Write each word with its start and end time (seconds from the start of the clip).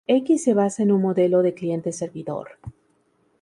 X 0.07 0.41
se 0.45 0.55
basa 0.55 0.81
en 0.81 0.91
un 0.91 0.99
modelo 0.99 1.43
de 1.43 1.53
cliente-servidor. 1.53 2.57